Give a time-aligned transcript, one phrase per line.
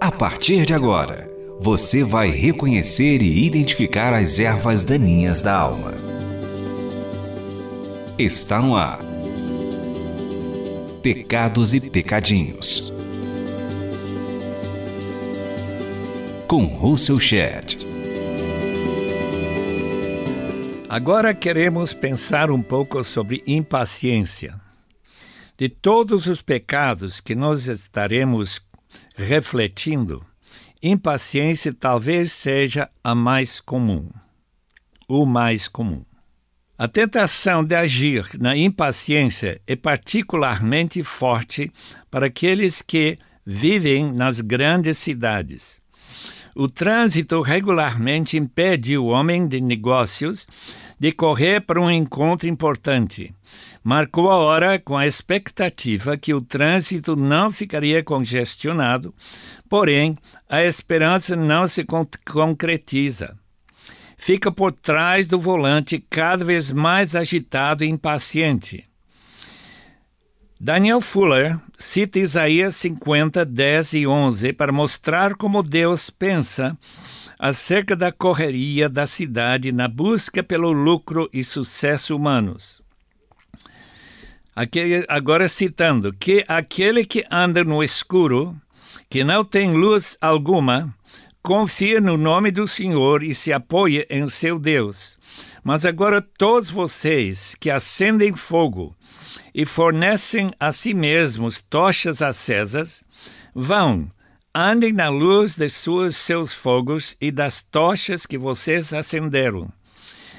[0.00, 5.94] A partir de agora, você vai reconhecer e identificar as ervas daninhas da alma.
[8.18, 9.00] Está no ar.
[11.02, 12.92] Pecados e Pecadinhos.
[16.46, 17.86] Com Russell Shedd.
[20.88, 24.63] Agora queremos pensar um pouco sobre impaciência.
[25.56, 28.60] De todos os pecados que nós estaremos
[29.14, 30.24] refletindo,
[30.82, 34.10] impaciência talvez seja a mais comum,
[35.08, 36.04] o mais comum.
[36.76, 41.70] A tentação de agir na impaciência é particularmente forte
[42.10, 43.16] para aqueles que
[43.46, 45.80] vivem nas grandes cidades.
[46.52, 50.48] O trânsito regularmente impede o homem de negócios
[51.04, 53.34] de correr para um encontro importante.
[53.82, 59.14] Marcou a hora com a expectativa que o trânsito não ficaria congestionado,
[59.68, 60.16] porém,
[60.48, 61.84] a esperança não se
[62.24, 63.36] concretiza.
[64.16, 68.82] Fica por trás do volante cada vez mais agitado e impaciente.
[70.58, 76.74] Daniel Fuller cita Isaías 50, 10 e 11 para mostrar como Deus pensa
[77.44, 82.80] acerca da correria da cidade na busca pelo lucro e sucesso humanos.
[84.56, 88.56] Aquele, agora citando, que aquele que anda no escuro,
[89.10, 90.88] que não tem luz alguma,
[91.42, 95.18] confia no nome do Senhor e se apoia em seu Deus.
[95.62, 98.96] Mas agora todos vocês que acendem fogo
[99.54, 103.04] e fornecem a si mesmos tochas acesas,
[103.54, 104.08] vão,
[104.54, 109.68] andem na luz de seus, seus fogos e das tochas que vocês acenderam.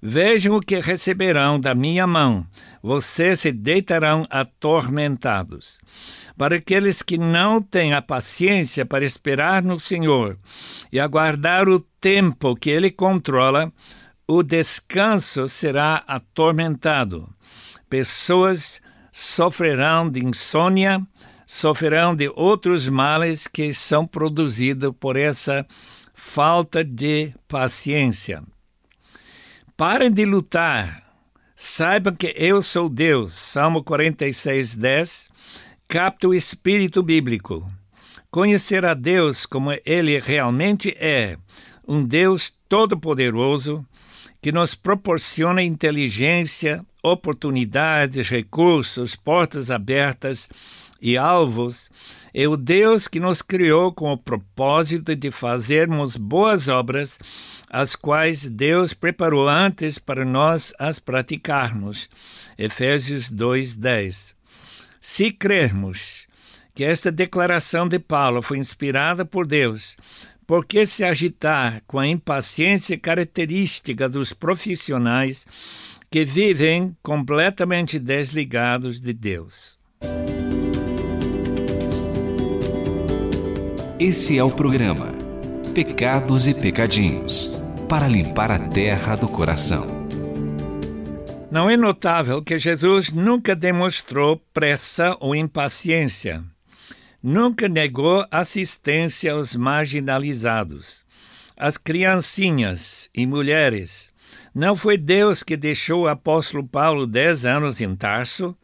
[0.00, 2.46] Vejam o que receberão da minha mão,
[2.82, 5.80] vocês se deitarão atormentados.
[6.36, 10.38] Para aqueles que não têm a paciência para esperar no Senhor
[10.92, 13.72] e aguardar o tempo que Ele controla,
[14.28, 17.28] o descanso será atormentado.
[17.88, 21.00] Pessoas sofrerão de insônia,
[21.46, 25.64] sofrerão de outros males que são produzidos por essa
[26.12, 28.42] falta de paciência.
[29.76, 31.04] Parem de lutar.
[31.54, 33.34] Saibam que eu sou Deus.
[33.34, 35.30] Salmo 46, 10.
[35.86, 37.66] Capta o espírito bíblico.
[38.30, 41.38] Conhecer a Deus como ele realmente é,
[41.86, 43.86] um Deus todo-poderoso,
[44.42, 50.48] que nos proporciona inteligência, oportunidades, recursos, portas abertas
[51.00, 51.90] e alvos,
[52.32, 57.18] é o Deus que nos criou com o propósito de fazermos boas obras,
[57.70, 62.08] as quais Deus preparou antes para nós as praticarmos.
[62.58, 64.36] Efésios 2:10.
[65.00, 66.26] Se crermos
[66.74, 69.96] que esta declaração de Paulo foi inspirada por Deus,
[70.46, 75.46] por que se agitar com a impaciência característica dos profissionais
[76.10, 79.76] que vivem completamente desligados de Deus?
[83.98, 85.14] Esse é o programa
[85.74, 87.58] Pecados e Pecadinhos
[87.88, 89.86] para limpar a terra do coração.
[91.50, 96.44] Não é notável que Jesus nunca demonstrou pressa ou impaciência.
[97.22, 101.02] Nunca negou assistência aos marginalizados,
[101.56, 104.12] às criancinhas e mulheres.
[104.54, 108.54] Não foi Deus que deixou o apóstolo Paulo dez anos em Tarso,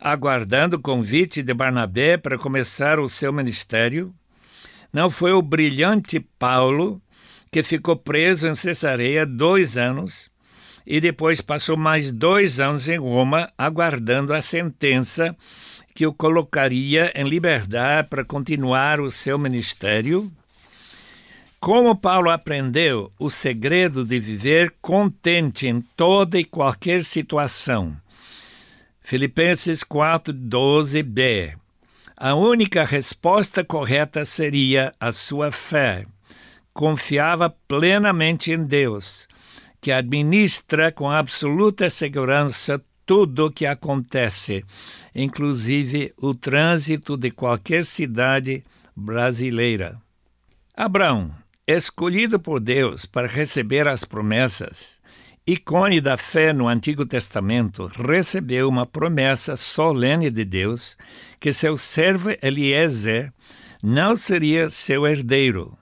[0.00, 4.14] aguardando o convite de Barnabé para começar o seu ministério?
[4.92, 7.00] Não foi o brilhante Paulo
[7.50, 10.30] que ficou preso em Cesareia dois anos
[10.86, 15.36] e depois passou mais dois anos em Roma aguardando a sentença
[15.94, 20.30] que o colocaria em liberdade para continuar o seu ministério?
[21.60, 27.96] Como Paulo aprendeu o segredo de viver contente em toda e qualquer situação?
[29.02, 31.56] Filipenses 4, 12b.
[32.20, 36.04] A única resposta correta seria a sua fé.
[36.74, 39.28] Confiava plenamente em Deus,
[39.80, 42.76] que administra com absoluta segurança
[43.06, 44.64] tudo o que acontece,
[45.14, 48.64] inclusive o trânsito de qualquer cidade
[48.96, 49.94] brasileira.
[50.74, 51.32] Abraão,
[51.64, 54.97] escolhido por Deus para receber as promessas,
[55.48, 60.94] ícone da fé no Antigo Testamento, recebeu uma promessa solene de Deus
[61.40, 63.32] que seu servo Eliezer
[63.82, 65.74] não seria seu herdeiro.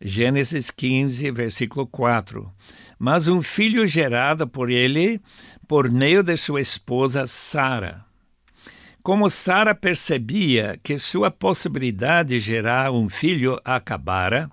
[0.00, 2.50] Gênesis 15, versículo 4.
[2.98, 5.20] Mas um filho gerado por ele
[5.68, 8.02] por meio de sua esposa Sara.
[9.02, 14.50] Como Sara percebia que sua possibilidade de gerar um filho acabara,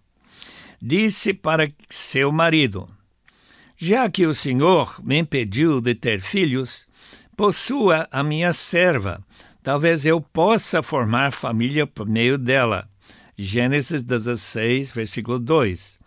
[0.82, 2.97] disse para seu marido:
[3.78, 6.88] Já que o Senhor me impediu de ter filhos,
[7.36, 9.24] possua a minha serva.
[9.62, 12.90] Talvez eu possa formar família por meio dela.
[13.38, 16.00] Gênesis 16, versículo 2.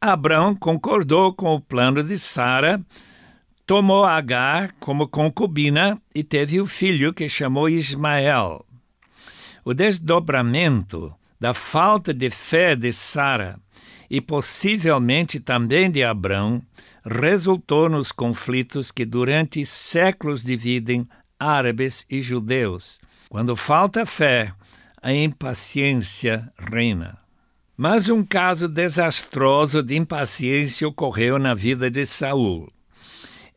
[0.00, 2.80] Abraão concordou com o plano de Sara,
[3.66, 8.64] tomou Agar como concubina e teve o filho que chamou Ismael.
[9.64, 13.58] O desdobramento da falta de fé de Sara
[14.10, 16.60] e possivelmente também de Abraão
[17.04, 21.08] resultou nos conflitos que durante séculos dividem
[21.38, 23.00] árabes e judeus.
[23.30, 24.52] Quando falta fé,
[25.00, 27.18] a impaciência reina.
[27.76, 32.70] Mas um caso desastroso de impaciência ocorreu na vida de Saul.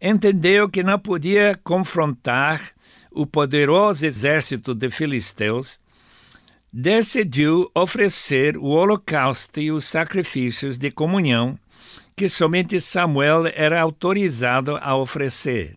[0.01, 2.71] Entendeu que não podia confrontar
[3.11, 5.81] o poderoso exército de filisteus,
[6.73, 11.59] decidiu oferecer o holocausto e os sacrifícios de comunhão
[12.15, 15.75] que somente Samuel era autorizado a oferecer.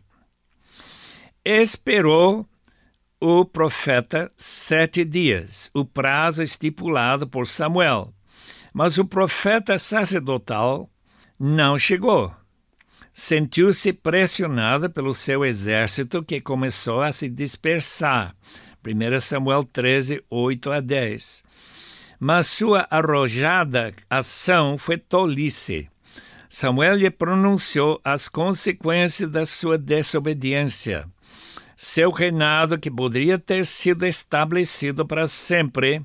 [1.45, 2.47] Esperou
[3.21, 8.13] o profeta sete dias, o prazo estipulado por Samuel.
[8.73, 10.91] Mas o profeta sacerdotal
[11.39, 12.35] não chegou.
[13.13, 18.35] Sentiu-se pressionado pelo seu exército que começou a se dispersar.
[18.87, 21.45] 1 Samuel 13, 8 a 10.
[22.21, 25.89] Mas sua arrojada ação foi tolice.
[26.49, 31.07] Samuel lhe pronunciou as consequências da sua desobediência
[31.77, 36.03] seu reinado, que poderia ter sido estabelecido para sempre,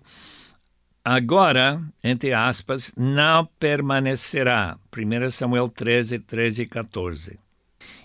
[1.03, 4.77] agora, entre aspas, não permanecerá.
[4.95, 7.39] 1 Samuel 13, 13 e 14.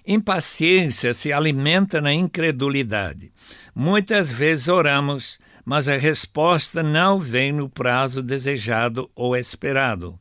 [0.07, 3.33] Impaciência se alimenta na incredulidade.
[3.75, 10.19] Muitas vezes oramos, mas a resposta não vem no prazo desejado ou esperado.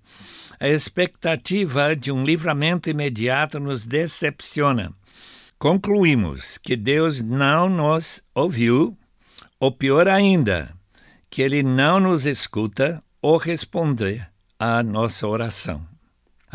[0.59, 4.91] A expectativa de um livramento imediato nos decepciona.
[5.59, 8.97] Concluímos que Deus não nos ouviu,
[9.59, 10.73] ou pior ainda,
[11.29, 14.25] que Ele não nos escuta ou responde
[14.59, 15.94] à nossa oração.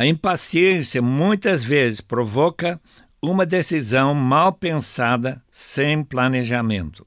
[0.01, 2.81] A impaciência muitas vezes provoca
[3.21, 7.07] uma decisão mal pensada, sem planejamento.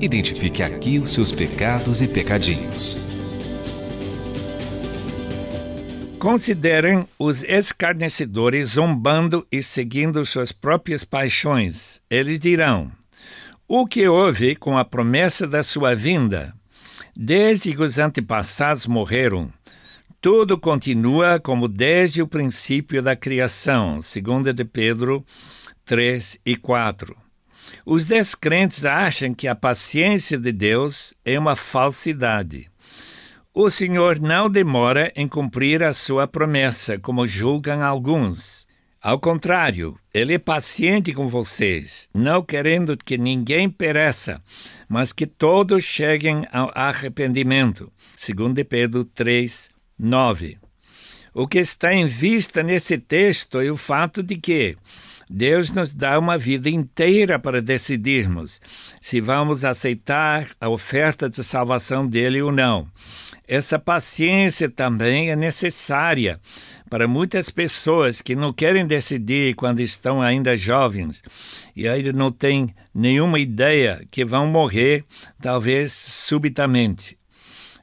[0.00, 3.04] Identifique aqui os seus pecados e pecadinhos.
[6.20, 12.00] Considerem os escarnecedores zombando e seguindo suas próprias paixões.
[12.08, 12.92] Eles dirão:
[13.66, 16.54] O que houve com a promessa da sua vinda?
[17.16, 19.50] Desde que os antepassados morreram,
[20.26, 24.00] tudo continua como desde o princípio da criação.
[24.00, 25.24] 2 de Pedro
[25.84, 27.16] 3 e 4.
[27.86, 32.68] Os descrentes acham que a paciência de Deus é uma falsidade.
[33.54, 38.66] O Senhor não demora em cumprir a sua promessa, como julgam alguns.
[39.00, 44.42] Ao contrário, ele é paciente com vocês, não querendo que ninguém pereça,
[44.88, 47.92] mas que todos cheguem ao arrependimento.
[48.18, 50.58] 2 Pedro 3, 9.
[51.34, 54.76] O que está em vista nesse texto é o fato de que
[55.28, 58.60] Deus nos dá uma vida inteira para decidirmos
[59.00, 62.86] se vamos aceitar a oferta de salvação dele ou não.
[63.48, 66.40] Essa paciência também é necessária
[66.88, 71.22] para muitas pessoas que não querem decidir quando estão ainda jovens
[71.74, 75.04] e ainda não têm nenhuma ideia que vão morrer,
[75.40, 77.18] talvez subitamente.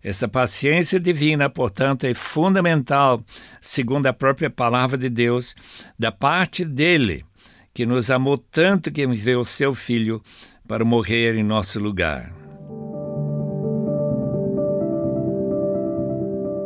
[0.03, 3.23] Essa paciência divina, portanto, é fundamental,
[3.61, 5.55] segundo a própria palavra de Deus,
[5.97, 7.23] da parte dele,
[7.73, 10.21] que nos amou tanto que enviou o seu filho
[10.67, 12.33] para morrer em nosso lugar.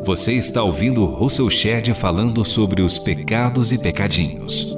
[0.04, 4.76] Você está ouvindo Russell Shedd falando sobre os pecados e pecadinhos.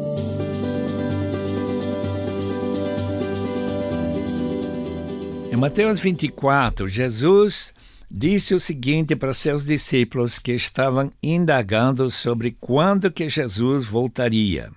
[5.52, 7.74] Em Mateus 24, Jesus
[8.10, 14.72] disse o seguinte para seus discípulos que estavam indagando sobre quando que Jesus voltaria.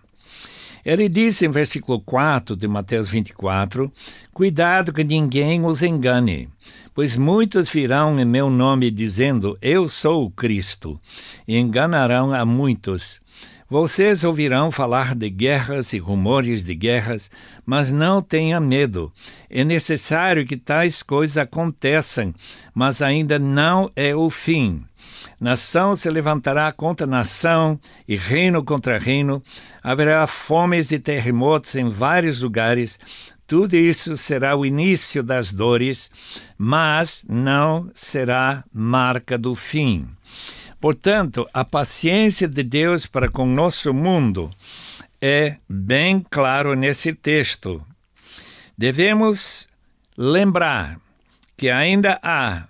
[0.84, 3.90] Ele disse em versículo 4 de Mateus 24:
[4.32, 6.48] Cuidado que ninguém os engane,
[6.92, 11.00] pois muitos virão em meu nome dizendo: Eu sou o Cristo,
[11.46, 13.22] e enganarão a muitos.
[13.72, 17.30] Vocês ouvirão falar de guerras e rumores de guerras,
[17.64, 19.10] mas não tenha medo.
[19.48, 22.34] É necessário que tais coisas aconteçam,
[22.74, 24.84] mas ainda não é o fim.
[25.40, 29.42] Nação se levantará contra nação e reino contra reino.
[29.82, 33.00] Haverá fomes e terremotos em vários lugares.
[33.46, 36.10] Tudo isso será o início das dores,
[36.58, 40.06] mas não será marca do fim.
[40.82, 44.50] Portanto, a paciência de Deus para com nosso mundo
[45.20, 47.80] é bem claro nesse texto.
[48.76, 49.68] Devemos
[50.18, 50.98] lembrar
[51.56, 52.64] que ainda há